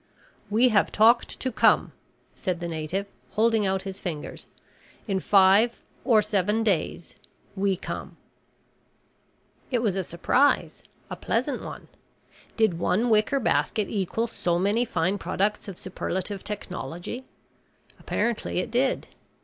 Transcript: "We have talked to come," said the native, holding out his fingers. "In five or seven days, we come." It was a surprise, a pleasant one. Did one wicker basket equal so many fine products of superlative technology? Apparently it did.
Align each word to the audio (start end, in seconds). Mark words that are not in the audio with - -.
"We 0.49 0.69
have 0.69 0.91
talked 0.91 1.39
to 1.39 1.51
come," 1.51 1.91
said 2.33 2.59
the 2.59 2.67
native, 2.67 3.05
holding 3.33 3.67
out 3.67 3.83
his 3.83 3.99
fingers. 3.99 4.47
"In 5.07 5.19
five 5.19 5.79
or 6.03 6.23
seven 6.23 6.63
days, 6.63 7.17
we 7.55 7.77
come." 7.77 8.17
It 9.69 9.83
was 9.83 9.95
a 9.95 10.03
surprise, 10.03 10.81
a 11.11 11.15
pleasant 11.15 11.61
one. 11.61 11.87
Did 12.57 12.79
one 12.79 13.11
wicker 13.11 13.39
basket 13.39 13.89
equal 13.91 14.25
so 14.25 14.57
many 14.57 14.85
fine 14.85 15.19
products 15.19 15.67
of 15.67 15.77
superlative 15.77 16.43
technology? 16.43 17.25
Apparently 17.99 18.57
it 18.57 18.71
did. 18.71 19.07